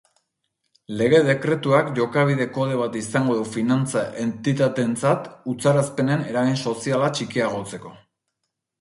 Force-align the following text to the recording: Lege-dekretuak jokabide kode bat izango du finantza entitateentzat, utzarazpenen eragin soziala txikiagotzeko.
Lege-dekretuak 1.01 1.91
jokabide 1.99 2.47
kode 2.55 2.79
bat 2.81 2.97
izango 3.03 3.37
du 3.41 3.45
finantza 3.59 4.05
entitateentzat, 4.27 5.31
utzarazpenen 5.55 6.29
eragin 6.35 6.63
soziala 6.67 7.15
txikiagotzeko. 7.21 7.99